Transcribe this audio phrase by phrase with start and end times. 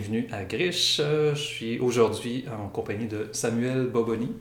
[0.00, 0.98] bienvenue à Grish.
[0.98, 4.32] Euh, Je suis aujourd'hui en compagnie de Samuel Boboni,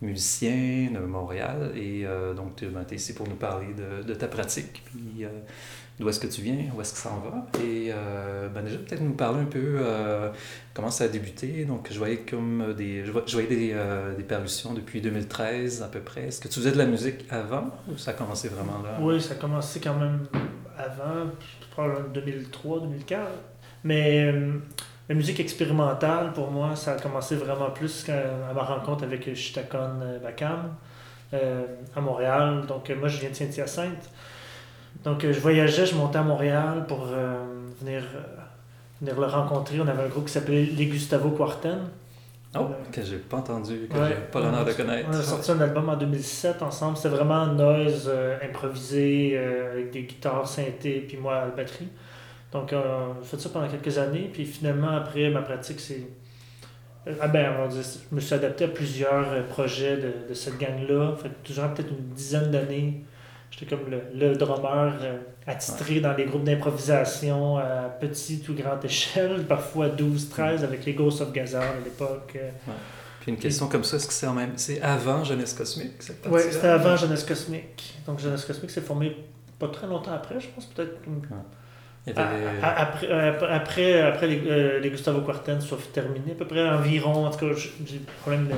[0.00, 1.72] musicien de Montréal.
[1.76, 3.66] Et euh, donc, tu es ici pour nous parler
[4.06, 5.28] de, ta pratique, puis euh,
[6.00, 7.46] d'où est-ce que tu viens, où est-ce que ça en va?
[7.62, 7.90] Et
[8.54, 9.80] ben déjà, peut-être nous parler un peu
[10.72, 11.66] comment ça a débuté.
[11.66, 13.76] Donc, je voyais comme des, je voyais- des,
[14.16, 16.28] des parutions depuis 2013 à peu près.
[16.28, 18.96] Est-ce que tu faisais de la musique avant ou ça a commencé vraiment là?
[19.02, 20.20] Oui, ça a commencé quand même
[20.78, 21.30] avant,
[21.70, 23.30] probablement 2003, 2004.
[23.84, 24.32] Mais
[25.08, 30.00] la musique expérimentale, pour moi, ça a commencé vraiment plus à ma rencontre avec Chitakon
[30.02, 30.74] euh, Bakam
[31.34, 31.62] euh,
[31.96, 32.62] à Montréal.
[32.68, 34.08] Donc, euh, moi, je viens de Saint-Hyacinthe.
[35.04, 37.42] Donc, euh, je voyageais, je montais à Montréal pour euh,
[37.80, 38.20] venir, euh,
[39.00, 39.80] venir le rencontrer.
[39.80, 41.80] On avait un groupe qui s'appelait Les Gustavo Quarten.
[42.54, 44.08] Oh, que j'ai pas entendu, que Ouais.
[44.10, 45.08] j'ai pas l'honneur de connaître.
[45.10, 46.98] On a sorti un album en 2007 ensemble.
[46.98, 51.88] C'était vraiment noise euh, improvisé euh, avec des guitares synthé puis moi à la batterie.
[52.52, 54.28] Donc, euh, a fait ça pendant quelques années.
[54.32, 56.06] Puis finalement, après, ma pratique, c'est.
[57.08, 60.12] euh, Ah ben, on va dire, je me suis adapté à plusieurs euh, projets de,
[60.28, 61.14] de cette gang-là.
[61.22, 63.04] Fait durant peut-être une dizaine d'années,
[63.50, 68.84] j'étais comme le, le drummer euh, attitré dans les groupes d'improvisation à petite ou grande
[68.84, 72.36] échelle, parfois 12-13 avec les Ghosts of Gazard à l'époque.
[73.20, 74.52] Puis une question comme ça, est-ce que c'est en même...
[74.56, 77.94] C'est avant Jeunesse Cosmique, cette Oui, c'était avant Jeunesse Cosmique.
[78.06, 79.16] Donc Jeunesse Cosmique s'est formé
[79.60, 80.96] pas très longtemps après, je pense, peut-être.
[82.16, 86.68] À- Après, euh, après, après les, euh, les Gustavo Quarten soient terminés, à peu près
[86.68, 87.54] environ, en tout cas,
[87.86, 88.54] j'ai des problèmes de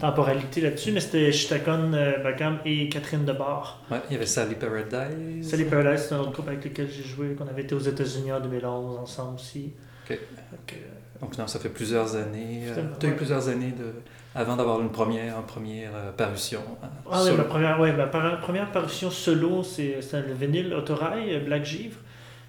[0.00, 3.82] temporalité là-dessus, mais c'était Chitakon euh, Bakam et Catherine Debar.
[3.90, 5.48] Ouais, il y avait Sally Paradise.
[5.48, 8.32] Sally Paradise, c'est un autre groupe avec lequel j'ai joué, qu'on avait été aux États-Unis
[8.32, 9.72] en 2011 ensemble aussi.
[10.08, 10.18] Ok.
[10.50, 12.62] Donc, euh, Donc non, ça fait plusieurs années.
[12.98, 13.92] Tu as eu plusieurs années de...
[14.34, 16.60] avant d'avoir une première, une première euh, parution.
[16.82, 21.64] hein, Ah oui, ma première, ouais, ma première parution solo, c'est le vinyle Autorail, Black
[21.64, 21.98] Givre,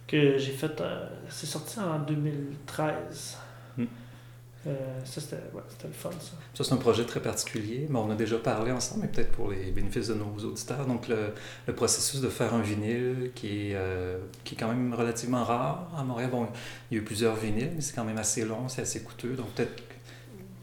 [0.07, 0.79] que j'ai fait.
[0.81, 3.37] euh, c'est sorti en 2013.
[3.77, 3.85] Hmm.
[4.65, 4.71] Euh,
[5.03, 6.31] ça, c'était ouais, le fun, ça.
[6.53, 9.51] Ça, c'est un projet très particulier, mais on a déjà parlé ensemble, mais peut-être pour
[9.51, 10.85] les bénéfices de nos auditeurs.
[10.85, 11.33] Donc, le,
[11.67, 15.91] le processus de faire un vinyle qui est, euh, qui est quand même relativement rare
[15.97, 16.29] à Montréal.
[16.31, 16.47] Bon,
[16.89, 19.33] il y a eu plusieurs vinyles, mais c'est quand même assez long, c'est assez coûteux.
[19.33, 19.83] Donc, peut-être.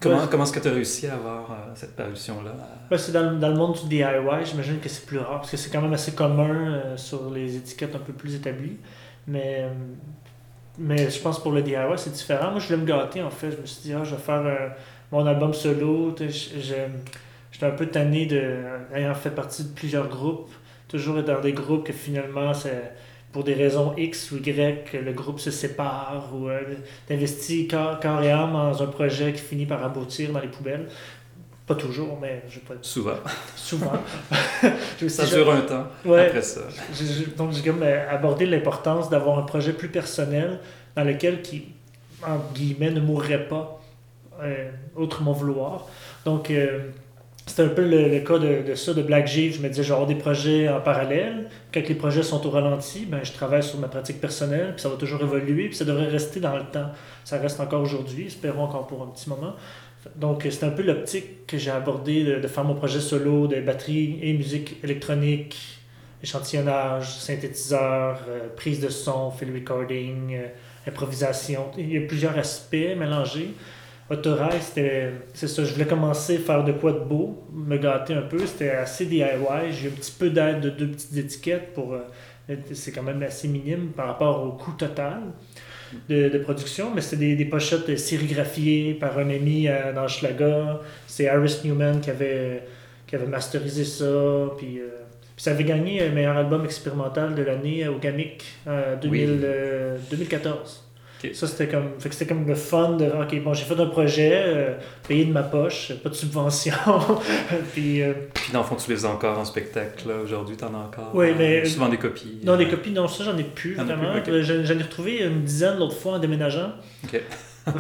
[0.01, 2.55] Comment, comment est-ce que tu as réussi à avoir euh, cette parution-là?
[2.91, 4.07] Ouais, c'est dans, le- dans le monde du DIY,
[4.47, 7.57] j'imagine que c'est plus rare, parce que c'est quand même assez commun euh, sur les
[7.57, 8.79] étiquettes un peu plus établies.
[9.31, 9.69] Mais, euh,
[10.79, 12.51] mais je pense pour le DIY, c'est différent.
[12.51, 13.53] Moi, je voulais me gâter, en fait.
[13.53, 14.69] Je me suis dit, ah, je vais faire euh,
[15.13, 16.15] mon album solo.
[16.19, 18.59] J'étais un peu tanné de,
[18.95, 20.51] ayant fait partie de plusieurs groupes,
[20.89, 22.93] toujours dans des groupes que finalement, c'est
[23.33, 26.61] pour des raisons X ou Y, le groupe se sépare ou euh,
[27.07, 30.89] t'investis corps, corps et âme dans un projet qui finit par aboutir dans les poubelles.
[31.71, 33.15] Pas toujours, mais je vais pas Souvent.
[33.55, 33.93] souvent.
[35.09, 36.27] Ça dure un temps Ouais.
[36.27, 36.63] après ça.
[37.37, 40.59] donc j'ai comme euh, abordé l'importance d'avoir un projet plus personnel
[40.97, 41.67] dans lequel qui,
[42.27, 43.81] entre guillemets, ne mourrait pas
[44.43, 45.87] euh, outre mon vouloir.
[46.25, 46.81] Donc euh,
[47.47, 49.55] c'était un peu le, le cas de, de ça, de Black Givre.
[49.57, 51.49] Je me disais, j'aurai des projets en parallèle.
[51.73, 54.89] Quand les projets sont au ralenti, ben, je travaille sur ma pratique personnelle, puis ça
[54.89, 56.91] va toujours évoluer, puis ça devrait rester dans le temps.
[57.25, 59.55] Ça reste encore aujourd'hui, espérons encore pour un petit moment.
[60.17, 63.61] Donc, c'est un peu l'optique que j'ai abordé de, de faire mon projet solo de
[63.61, 65.81] batterie et musique électronique,
[66.23, 70.47] échantillonnage, synthétiseur, euh, prise de son, field recording, euh,
[70.87, 71.71] improvisation.
[71.77, 73.51] Il y a plusieurs aspects mélangés.
[74.11, 78.15] Autorail, c'était, c'est ça, je voulais commencer à faire de quoi de beau, me gâter
[78.15, 78.45] un peu.
[78.45, 79.25] C'était assez DIY.
[79.71, 81.95] J'ai eu un petit peu d'aide de deux petites étiquettes pour.
[81.95, 82.01] euh,
[82.73, 85.21] c'est quand même assez minime par rapport au coût total
[86.09, 90.65] de, de production, mais c'est des, des pochettes sérigraphiées par un ami euh, dans Schlager.
[91.07, 92.63] C'est Harris Newman qui avait,
[93.07, 94.05] qui avait masterisé ça.
[94.59, 94.87] Puis, euh,
[95.37, 99.39] puis ça avait gagné un meilleur album expérimental de l'année au GAMIC en 2000, Oui.
[99.45, 100.85] euh, 2014.
[101.35, 103.05] Ça, c'était comme, fait que c'était comme le fun de.
[103.07, 104.75] Ok, bon, j'ai fait un projet, euh,
[105.07, 106.73] payé de ma poche, pas de subvention.
[107.75, 110.73] puis, euh, Puis dans le fond, tu les as encore en spectacle là, aujourd'hui, t'en
[110.75, 111.11] as encore.
[111.15, 112.41] Oui, euh, mais- Souvent des copies.
[112.45, 114.15] non, des copies, non, ça, j'en ai plus, vraiment.
[114.27, 116.73] J'en j'en ai retrouvé une dizaine l'autre fois en déménageant.
[117.05, 117.21] Ok.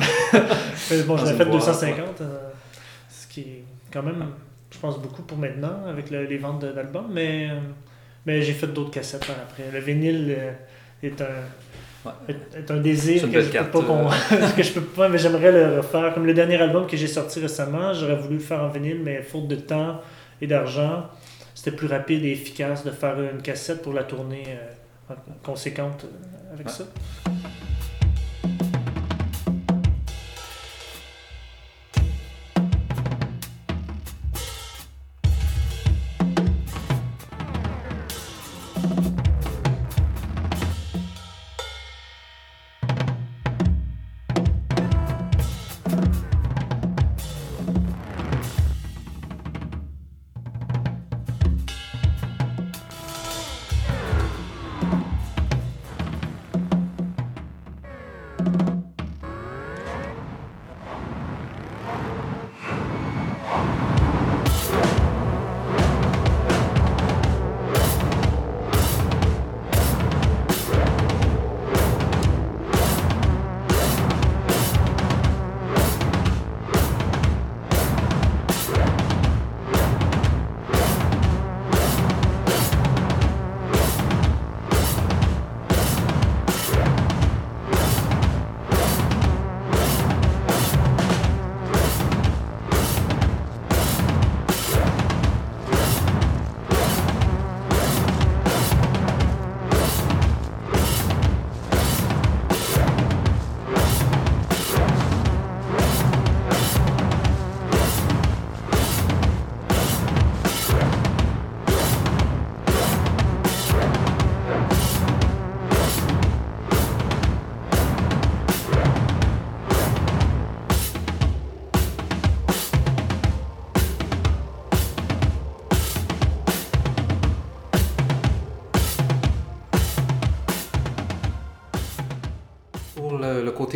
[1.06, 2.38] Bon, j'en ai fait boîte, 250, euh,
[3.08, 4.24] ce qui est quand même,
[4.70, 7.48] je pense, beaucoup pour maintenant avec le- les ventes d'albums, mais,
[8.26, 9.64] mais j'ai fait d'autres cassettes par après.
[9.72, 10.36] Le vinyle
[11.02, 11.24] est un,
[12.04, 12.12] Ouais.
[12.56, 14.08] est, un désir une que je, carte, peux pas qu'on-
[14.56, 16.14] que je peux pas, mais j'aimerais le refaire.
[16.14, 19.22] Comme le dernier album que j'ai sorti récemment, j'aurais voulu le faire en vinyle, mais
[19.22, 20.00] faute de temps
[20.40, 21.08] et d'argent,
[21.54, 24.44] c'était plus rapide et efficace de faire une cassette pour la tourner
[25.10, 26.72] euh, conséquente euh, avec Ouais.
[26.72, 26.84] ça.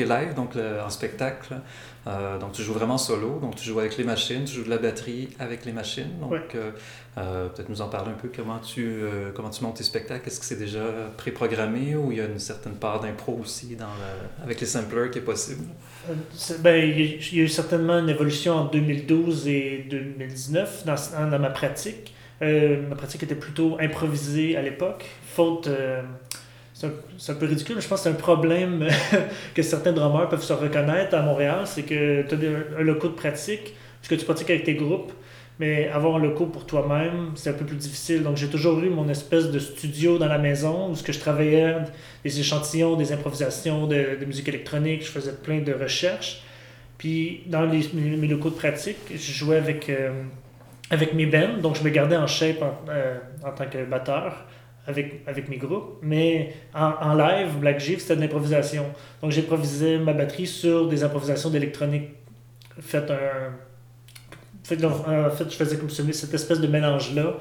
[0.05, 1.55] Live, donc le- en spectacle.
[2.07, 4.69] Euh, donc tu joues vraiment solo, donc tu joues avec les machines, tu joues de
[4.71, 6.19] la batterie avec les machines.
[6.21, 6.41] Donc Ouais.
[6.55, 6.71] euh,
[7.17, 10.27] euh, peut-être nous en parler un peu comment tu, euh, comment tu montes tes spectacles.
[10.29, 10.83] Est-ce que c'est déjà
[11.17, 15.11] préprogrammé ou il y a une certaine part d'impro aussi dans le- avec les samplers
[15.11, 15.65] qui est possible?
[16.61, 17.01] Ben, il
[17.37, 20.97] y a- eu certainement une évolution en 2012 et 2019 dans,
[21.31, 22.13] dans ma pratique.
[22.43, 25.71] Ma pratique était plutôt improvisée à l'époque, faute...
[26.75, 28.89] c'est un, peu ridicule, je pense que c'est un problème
[29.55, 33.15] que certains drummers peuvent se reconnaître à Montréal, c'est que tu as un locaux de
[33.15, 35.13] pratique, puisque tu pratiques avec tes groupes,
[35.61, 38.25] mais avoir un locaux pour toi-même, c'est un peu plus difficile.
[38.25, 41.21] Donc j'ai toujours eu mon espèce de studio dans la maison où ce que je
[41.21, 41.77] travaillais
[42.25, 46.43] des échantillons, des improvisations de, musique électronique, je faisais plein de recherches.
[46.99, 50.11] Puis dans les, mes, locaux de pratique, je jouais avec, euh,
[50.91, 54.45] avec mes bands, donc je me gardais en shape en, euh, en tant que batteur
[54.87, 55.99] avec, avec mes groupes.
[56.03, 58.85] Mais en, en live, Black Jeep, c'était de l'improvisation.
[59.23, 62.11] Donc j'improvisais ma batterie sur des improvisations d'électronique.
[62.81, 63.53] Faites un.
[64.65, 67.35] Fait, que, en fait, je faisais comme ce- cette espèce de mélange-là.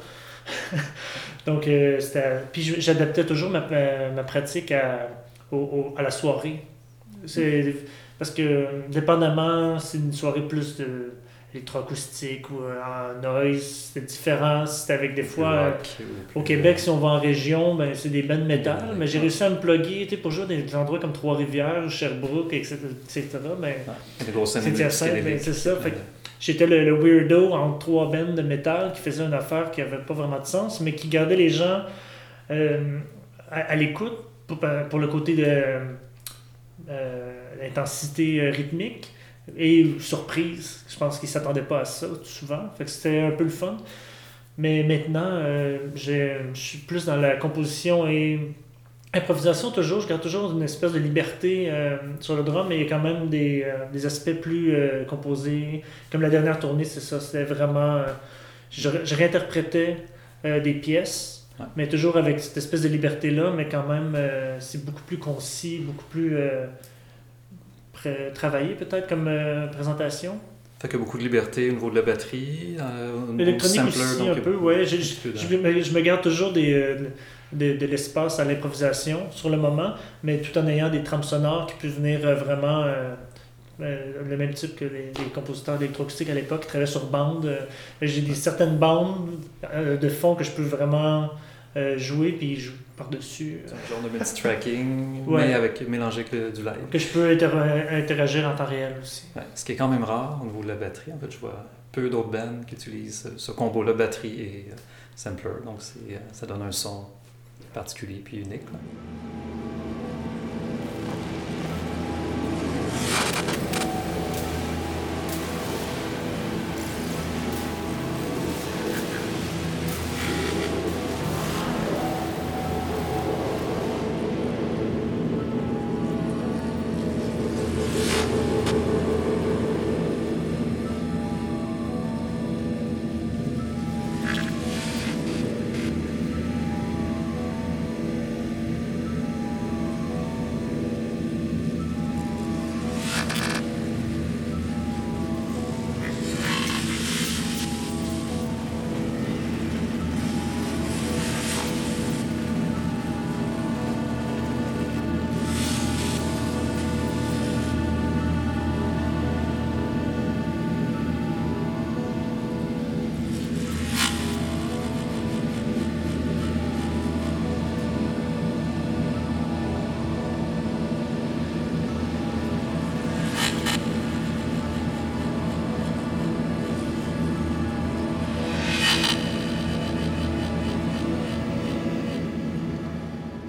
[1.45, 2.39] Donc, euh, c'était.
[2.51, 5.07] Puis j'adaptais toujours ma, ma, ma pratique à,
[5.51, 6.63] au- au- à la soirée.
[7.25, 7.75] C'est
[8.19, 11.13] parce que, dépendamment, c'est une soirée plus de
[11.53, 14.65] électroacoustique ou euh, en noise, c'est différent.
[14.65, 15.51] C'était avec des fois.
[15.53, 15.87] euh, Rock
[16.35, 18.95] au Québec, si on va en région, ben, c'est des bandes métal, Ouais.
[18.97, 22.77] mais j'ai réussi à me plugger pour jouer dans des endroits comme Trois-Rivières, Sherbrooke, etc.
[23.01, 23.27] etc.
[24.19, 25.93] C'est de musique Hyacinthe, ben, c'est ça, fait
[26.39, 29.99] J'étais le, le weirdo entre trois bands de métal qui faisait une affaire qui avait
[29.99, 31.83] pas vraiment de sens, mais qui gardait les gens
[32.51, 32.99] euh,
[33.49, 35.45] à, à l'écoute pour, pour le côté de
[36.89, 39.09] euh, l'intensité euh, rythmique
[39.57, 40.83] et surprise.
[40.89, 42.69] Je pense qu'ils s'attendaient pas à ça souvent.
[42.77, 43.77] Fait que c'était un peu le fun.
[44.57, 48.39] Mais maintenant, euh, je suis plus dans la composition et
[49.13, 50.01] improvisation toujours.
[50.01, 52.89] Je garde toujours une espèce de liberté euh, sur le drum, mais il y a
[52.89, 54.75] quand même des, euh, des aspects plus
[55.07, 55.81] composés.
[56.11, 57.19] Comme la dernière tournée, c'est ça.
[57.19, 58.01] C'était vraiment.
[58.71, 59.97] je, je réinterprétais
[60.43, 61.67] des pièces, Ouais.
[61.77, 64.17] mais toujours avec cette espèce de liberté-là, mais quand même,
[64.59, 66.35] c'est beaucoup plus concis, beaucoup plus
[68.05, 70.37] euh, travaillé peut-être comme euh, présentation?
[70.79, 73.31] Fait qu'il y a beaucoup de liberté au niveau de la batterie, euh, au niveau
[73.33, 74.83] du L'électronique sampler, aussi, donc un peu.
[74.85, 76.95] Je, je- me, je me garde toujours des, euh,
[77.53, 79.93] de, de l'espace à l'improvisation sur le moment,
[80.23, 83.13] mais tout en ayant des trames sonores qui peuvent venir euh, vraiment euh,
[83.81, 87.45] euh, le même type que les, les compositeurs d'électroacoustique à l'époque qui travaillaient sur bande.
[87.45, 87.59] Euh,
[88.01, 89.29] J'ai des certaines bandes
[89.73, 91.29] euh, de fond que je peux vraiment
[91.77, 92.59] euh, jouer puis
[92.95, 93.61] par-dessus.
[93.65, 95.47] C'est euh, un genre de multi-tracking, Ouais.
[95.47, 96.89] mais avec, mélangé avec le- du live.
[96.91, 97.49] que je peux inter-
[97.91, 99.25] interagir en temps réel aussi.
[99.35, 101.11] Ouais, ce qui est quand même rare au niveau de la batterie.
[101.13, 104.75] En fait, je vois peu d'autres bands qui utilisent ce combo-là, batterie et euh,
[105.15, 105.51] sampler.
[105.65, 107.05] Donc, c'est, euh, ça donne un son
[107.73, 108.61] particulier puis unique.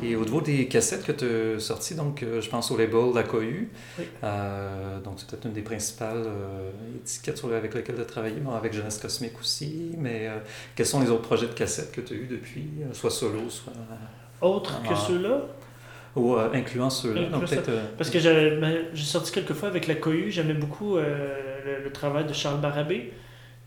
[0.05, 1.25] Et au niveau des cassettes que tu
[1.57, 3.71] as sorties, donc, euh, je pense au label La Cohue.
[3.99, 4.05] Oui.
[4.23, 6.71] Euh, donc, c'est peut-être une des principales euh,
[7.03, 9.93] étiquettes sur- avec lesquelles tu as travaillé, bon, avec Jeunesse Cosmique aussi.
[9.99, 10.39] Mais euh,
[10.77, 13.73] quels sont les autres projets de cassettes que tu as eu depuis, soit solo, soit.
[14.41, 15.41] Autre que ceux-là,
[16.17, 17.23] ou euh, incluant ceux-là.
[17.23, 21.35] Euh, Parce que ben, j'ai sorti quelques fois avec la cohue, j'aimais beaucoup euh,
[21.65, 23.13] le, le travail de Charles Barabé,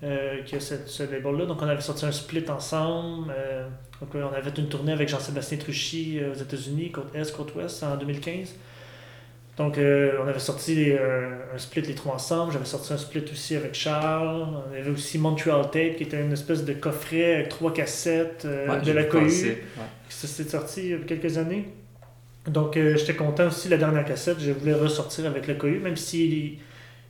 [0.04, 1.46] euh, qui a ce label-là.
[1.46, 3.34] Donc on avait sorti un split ensemble.
[3.36, 3.68] euh,
[4.00, 7.36] donc euh, on avait fait une tournée avec Jean-Sébastien Truchy euh, aux États-Unis, côte Est,
[7.36, 8.56] côte Ouest, en 2015.
[9.58, 12.54] Donc on avait sorti un split les trois ensemble.
[12.54, 14.46] J'avais sorti un split aussi avec Charles.
[14.70, 18.82] On avait aussi Montreal Tape, qui était une espèce de coffret avec trois cassettes ouais,
[18.82, 19.58] de la cohue.
[20.10, 21.70] Ça s'est sorti il y a quelques années.
[22.46, 26.60] Donc, j'étais content aussi, la dernière cassette, je voulais ressortir avec le Cohu, même s'il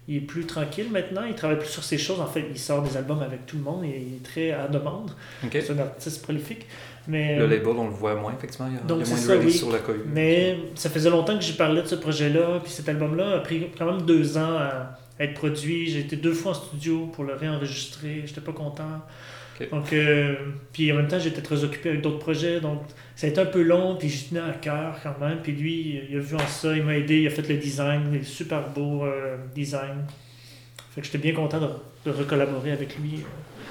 [0.08, 2.20] il est plus tranquille maintenant, il travaille plus sur ses choses.
[2.22, 4.68] En fait, il sort des albums avec tout le monde et il est très à
[4.68, 5.12] demande.
[5.52, 6.66] C'est un artiste prolifique.
[7.10, 8.68] Mais, le label, on le voit moins, effectivement.
[8.70, 10.04] Il y a, donc, moins de sur la Cohu.
[10.14, 13.68] Mais ça faisait longtemps que j'y parlais de ce projet-là, puis cet album-là a pris
[13.78, 15.90] quand même deux ans à être produit.
[15.90, 19.02] J'ai été deux fois en studio pour le réenregistrer, j'étais pas content.
[19.72, 20.36] Donc, euh,
[20.72, 22.82] puis en même temps, j'étais très occupé avec d'autres projets, donc
[23.16, 25.40] ça a été un peu long, puis j'y tenais à cœur quand même.
[25.42, 28.14] Puis lui, il a vu en ça, il m'a aidé, il a fait le design,
[28.14, 30.06] le super beau euh, design.
[30.92, 31.70] Fait que j'étais bien content de,
[32.06, 33.24] de recollaborer avec lui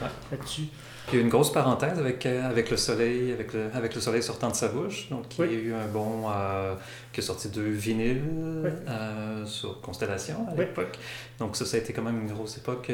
[0.03, 0.65] euh, là-dessus.
[1.09, 3.95] Il y a eu une grosse parenthèse avec, euh, avec le soleil, avec le, avec
[3.95, 5.09] le soleil sortant de sa bouche.
[5.09, 6.75] Donc, il y a eu un bon euh,
[7.13, 8.23] qui a sorti deux vinyles
[8.89, 10.99] euh, sur Constellation à l'époque.
[11.39, 12.91] Donc, ça, ça a été quand même une grosse époque.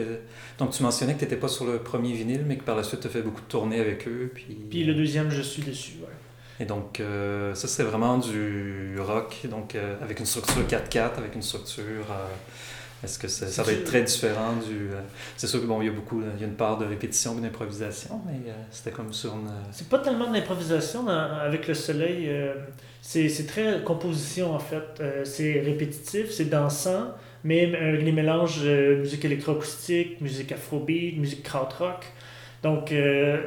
[0.59, 2.83] Donc, tu mentionnais que tu n'étais pas sur le premier vinyle, mais que par la
[2.83, 4.31] suite, tu as fait beaucoup de tournées avec eux.
[4.35, 5.95] Puis, puis le deuxième, je suis dessus.
[6.03, 6.09] Ouais.
[6.61, 7.01] Et donc,
[7.55, 12.05] ça, c'est vraiment du rock, donc avec une structure 4-4, avec une structure.
[13.03, 14.91] Est-ce que ça, ça va être très différent du.
[14.91, 15.01] Euh,
[15.37, 17.35] c'est sûr que bon, il y a beaucoup, il y a une part de répétition,
[17.35, 19.49] d'improvisation, mais euh, c'était comme sur une.
[19.49, 22.31] Euh, c'est pas tellement d'improvisation avec le soleil.
[23.01, 25.03] c'est très composition en fait.
[25.25, 27.67] c'est répétitif, c'est dansant, mais
[27.97, 32.05] les mélanges musique électroacoustique, musique afrobeat, musique krautrock.
[32.63, 32.95] Donc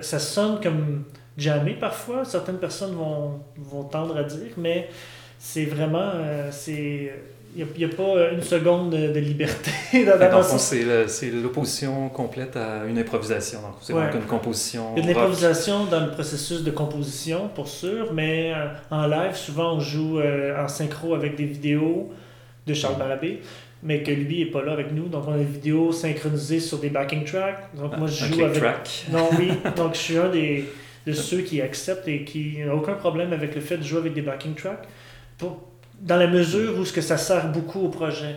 [0.01, 1.05] ça sonne comme
[1.37, 2.25] jamais parfois.
[2.25, 4.89] Certaines personnes vont, vont tendre à dire, mais
[5.39, 6.11] c'est vraiment.
[6.51, 7.13] c'est
[7.55, 9.71] il n'y a, pas une seconde de, liberté
[10.05, 13.59] dans la C'est l'opposition complète à une improvisation.
[13.81, 14.91] C'est donc une composition.
[14.97, 19.07] Il y a une improvisation dans le processus de composition, pour sûr, mais euh, en
[19.07, 22.11] live, souvent, on joue euh, en synchro avec des vidéos
[22.67, 23.41] de Charles Barabé,
[23.83, 25.07] mais que lui n'est pas là avec nous.
[25.07, 27.73] Donc, on a des vidéos synchronisées sur des backing tracks.
[27.73, 28.59] Donc, ah, moi, je joue avec.
[28.59, 29.05] Track.
[29.11, 29.51] Non, oui.
[29.77, 30.65] donc, je suis un des,
[31.07, 34.13] de ceux qui acceptent et qui n'ont aucun problème avec le fait de jouer avec
[34.13, 34.85] des backing tracks.
[35.37, 35.61] Pour,
[36.01, 38.35] dans la mesure où ce que ça sert beaucoup au projet.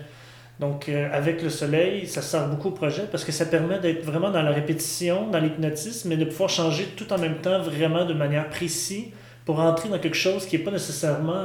[0.60, 4.04] Donc, euh, avec le soleil, ça sert beaucoup au projet parce que ça permet d'être
[4.04, 8.04] vraiment dans la répétition, dans l'hypnotisme, mais de pouvoir changer tout en même temps vraiment
[8.04, 9.06] de manière précise
[9.44, 11.44] pour entrer dans quelque chose qui n'est pas nécessairement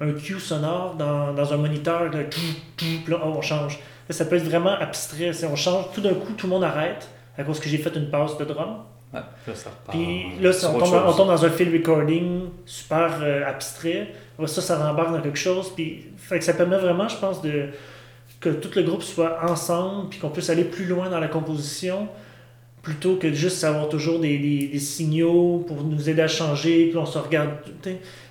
[0.00, 3.80] un, cue sonore dans, un moniteur de tout, là, oh, on change.
[4.10, 5.32] Ça peut être vraiment abstrait.
[5.50, 8.10] On change, tout d'un coup, tout le monde arrête à cause que j'ai fait une
[8.10, 8.84] pause de drum.
[9.12, 13.44] Ouais, là, ça Puis là, on tombe, on tombe, dans un field recording super euh,
[13.44, 14.12] abstrait
[14.46, 15.72] ça, ça rembarque dans quelque chose.
[15.74, 17.68] Puis, fait que ça permet vraiment, je pense, de,
[18.40, 22.08] que tout le groupe soit ensemble, puis qu'on puisse aller plus loin dans la composition,
[22.82, 26.86] plutôt que de juste avoir toujours des, des, des, signaux pour nous aider à changer,
[26.86, 27.50] puis on se regarde.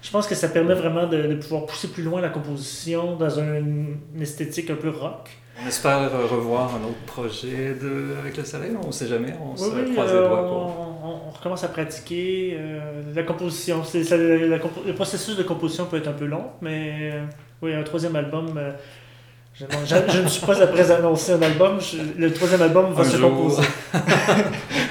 [0.01, 3.39] Je pense que ça permet vraiment de, de, pouvoir pousser plus loin la composition dans
[3.39, 5.29] une esthétique un peu rock.
[5.61, 8.17] On espère revoir un autre projet de...
[8.19, 10.97] avec le soleil, on ne sait jamais, on se croise les euh, doigts pour...
[11.03, 12.57] on, recommence à pratiquer.
[12.59, 17.25] Euh, la composition, le processus de composition peut être un peu long, mais euh,
[17.61, 18.59] oui, un troisième album.
[19.53, 21.79] Je, je, ne suis pas après annoncer un album,
[22.17, 23.63] le troisième album va se composer.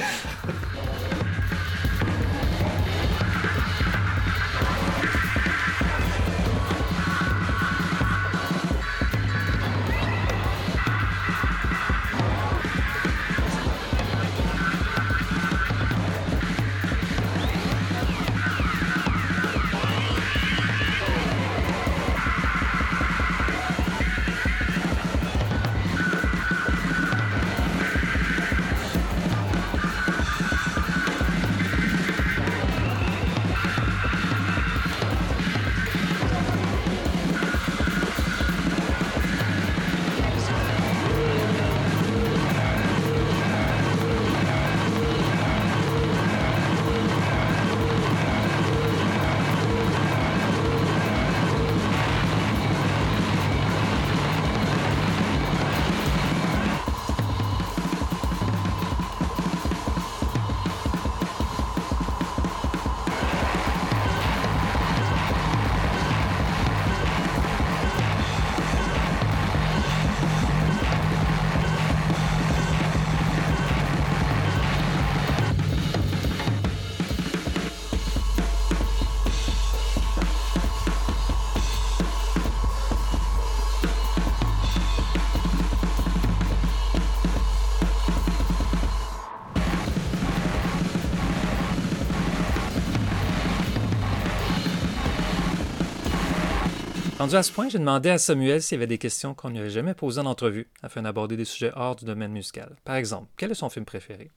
[97.29, 99.59] Rendu à ce point, j'ai demandé à Samuel s'il y avait des questions qu'on lui
[99.59, 102.75] avait jamais posées en entrevue, afin d'aborder des sujets hors du domaine musical.
[102.87, 104.31] Par exemple, quel est son film préféré?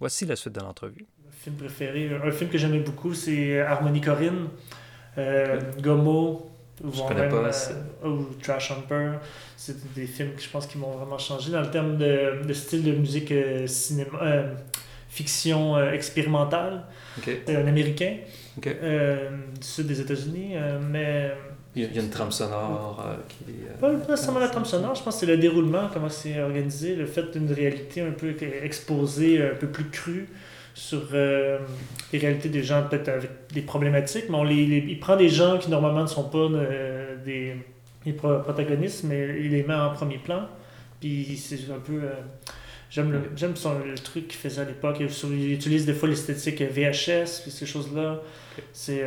[0.00, 1.04] Voici la suite de l'entrevue.
[1.30, 4.48] Film préféré, un film que j'aimais beaucoup, c'est Harmonie Corinne,
[5.18, 6.50] euh, Gomo,
[6.90, 7.50] Je connais pas.
[8.02, 9.18] Euh, ou Trash Humper.
[9.58, 12.52] C'est des films que je pense qui m'ont vraiment changé dans le terme de, de
[12.54, 14.54] style de musique euh, cinéma, euh,
[15.10, 16.84] fiction expérimentale.
[17.22, 18.16] C'est un Américain
[18.56, 18.70] du
[19.60, 20.54] sud des États-Unis,
[20.90, 21.32] mais...
[21.82, 23.78] Il y a une trame sonore qui est...
[23.80, 27.06] Pas nécessairement la trame sonore, je pense que c'est le déroulement, comment c'est organisé, le
[27.06, 30.28] fait d'une réalité un peu exposée, un peu plus crue
[30.78, 31.58] sur euh,
[32.12, 35.58] les réalités des gens peut-être avec des problématiques, mais on les, il prend des gens
[35.58, 37.56] qui normalement ne sont pas euh, des,
[38.16, 40.42] protagonistes, mais il les met en premier plan.
[41.00, 42.00] Puis c'est un peu.
[42.88, 43.54] Euh, j'aime le, j'aime
[43.86, 44.98] le truc qu'il faisait à l'époque.
[45.00, 48.20] Il, utilise des fois l'esthétique VHS, puis ces choses-là.
[48.72, 49.04] C'est,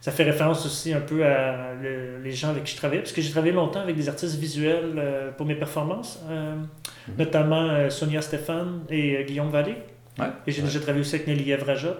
[0.00, 3.20] ça fait référence aussi un peu à les gens avec qui je travaillais, parce que
[3.20, 7.18] j'ai travaillé longtemps avec des artistes visuels pour mes performances, mm-hmm.
[7.18, 9.76] notamment Sonia Stéphane et Guillaume Vallée.
[10.46, 11.96] Et j'ai déjà travaillé aussi avec Nelly Evrajot.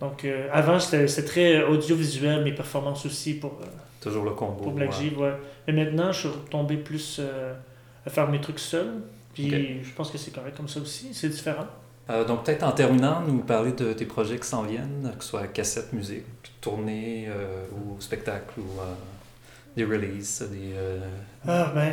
[0.00, 3.58] Donc, euh, avant, c'était très audiovisuel, mes performances aussi pour.
[3.62, 3.66] Euh,
[4.00, 4.62] Toujours le combo.
[4.62, 5.32] Pour Black ouais.
[5.66, 7.54] Mais maintenant, je suis retombé plus euh,
[8.06, 8.86] à faire mes trucs seul.
[9.34, 11.12] Puis je pense que c'est correct comme ça aussi.
[11.12, 11.66] C'est différent.
[12.26, 15.46] donc, peut-être en terminant, nous parler de tes projets qui s'en viennent, que ce soit
[15.48, 16.24] cassette, musique,
[16.60, 17.28] tournée
[17.72, 18.80] ou spectacle ou
[19.76, 20.72] des releases, des...
[20.76, 20.98] Euh,
[21.48, 21.92] ah, ben,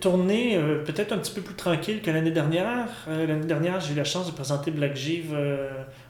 [0.00, 2.88] tournée euh, peut-être un petit peu plus tranquille que l'année dernière.
[3.08, 5.34] Euh, l'année dernière, j'ai eu la chance de présenter Black Give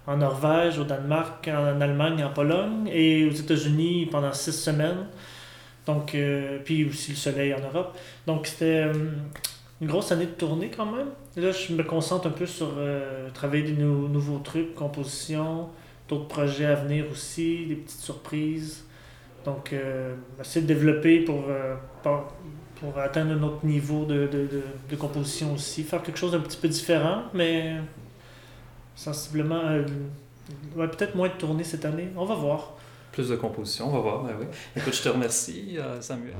[0.06, 5.06] en Norvège, au Danemark, en Allemagne, en Pologne et aux États-Unis pendant six semaines.
[5.86, 6.16] Donc,
[6.64, 7.96] puis aussi le soleil en Europe.
[8.26, 8.86] Donc, c'était
[9.80, 11.08] une grosse année de tournée quand même.
[11.36, 12.68] Là, je me concentre un peu sur
[13.32, 15.68] travailler des nouveaux trucs, compositions,
[16.10, 18.84] d'autres projets à venir aussi, des petites surprises.
[19.44, 24.48] Donc, euh, essayer de développer pour, euh, pour, atteindre un autre niveau de, de,
[24.90, 25.82] de, composition aussi.
[25.82, 27.76] Faire quelque chose d'un petit peu différent, mais
[28.94, 29.60] sensiblement.
[29.60, 29.84] Euh,
[30.76, 32.08] peut-être moins de tournées cette année.
[32.16, 32.74] On va voir.
[33.12, 34.24] Plus de composition, on va voir.
[34.24, 34.46] Ben oui.
[34.76, 36.34] Écoute, je te remercie, Samuel.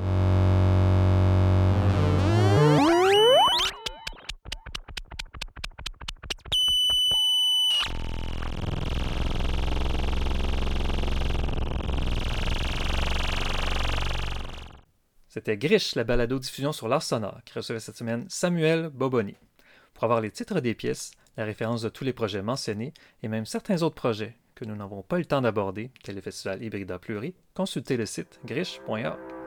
[15.41, 19.37] C'était Grish, la balado-diffusion sur l'art sonore, qui recevait cette semaine Samuel Boboni.
[19.95, 23.47] Pour avoir les titres des pièces, la référence de tous les projets mentionnés et même
[23.47, 26.99] certains autres projets que nous n'avons pas eu le temps d'aborder, tel le festival Hybrida
[26.99, 29.40] Pluri, consultez le site grish.org.